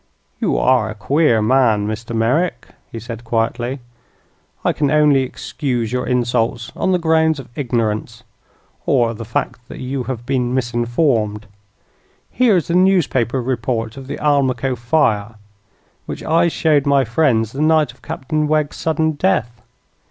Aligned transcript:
"You 0.39 0.57
are 0.57 0.89
a 0.89 0.95
queer 0.95 1.43
man, 1.43 1.87
Mr. 1.87 2.15
Merrick," 2.15 2.69
he 2.91 2.99
said, 2.99 3.23
quietly. 3.23 3.81
"I 4.65 4.73
can 4.73 4.89
only 4.89 5.21
excuse 5.21 5.93
your 5.93 6.07
insults 6.07 6.71
on 6.75 6.91
the 6.91 6.97
grounds 6.97 7.39
of 7.39 7.49
ignorance, 7.55 8.23
or 8.87 9.13
the 9.13 9.23
fact 9.25 9.67
that 9.67 9.77
you 9.79 10.05
have 10.05 10.25
been 10.25 10.55
misinformed. 10.55 11.45
Here 12.31 12.57
is 12.57 12.67
the 12.67 12.73
newspaper 12.73 13.43
report 13.43 13.95
of 13.95 14.07
the 14.07 14.17
Almaquo 14.17 14.75
fire, 14.75 15.35
which 16.07 16.23
I 16.23 16.47
showed 16.47 16.87
my 16.87 17.05
friends 17.05 17.51
the 17.51 17.61
night 17.61 17.91
of 17.93 18.01
Captain 18.01 18.47
Wegg's 18.47 18.77
sudden 18.77 19.11
death." 19.11 19.61